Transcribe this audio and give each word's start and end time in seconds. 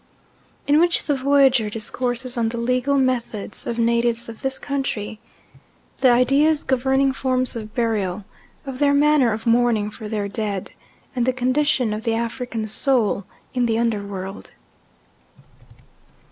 In 0.65 0.79
which 0.79 1.03
the 1.03 1.13
Voyager 1.13 1.69
discourses 1.69 2.35
on 2.35 2.49
the 2.49 2.57
legal 2.57 2.97
methods 2.97 3.67
of 3.67 3.77
natives 3.77 4.27
of 4.27 4.41
this 4.41 4.57
country, 4.57 5.19
the 5.99 6.09
ideas 6.09 6.63
governing 6.63 7.13
forms 7.13 7.55
of 7.55 7.75
burial, 7.75 8.25
of 8.65 8.79
their 8.79 8.95
manner 8.95 9.31
of 9.31 9.45
mourning 9.45 9.91
for 9.91 10.09
their 10.09 10.27
dead, 10.27 10.71
and 11.15 11.27
the 11.27 11.31
condition 11.33 11.93
of 11.93 12.01
the 12.01 12.15
African 12.15 12.65
soul 12.67 13.25
in 13.53 13.67
the 13.67 13.77
under 13.77 14.03
world. 14.03 14.53